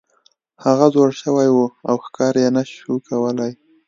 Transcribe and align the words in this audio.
هغه 0.65 0.85
زوړ 0.93 1.09
شوی 1.21 1.47
و 1.51 1.57
او 1.89 1.95
ښکار 2.05 2.33
یې 2.43 2.49
نشو 2.55 2.93
کولی. 3.07 3.51